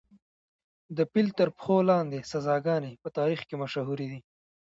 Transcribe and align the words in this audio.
د 0.97 0.99
پیل 1.11 1.27
تر 1.39 1.47
پښو 1.57 1.77
لاندې 1.91 2.27
سزاګانې 2.31 2.91
په 3.01 3.09
تاریخ 3.17 3.41
کې 3.47 3.55
مشهورې 3.61 4.07
دي. 4.11 4.19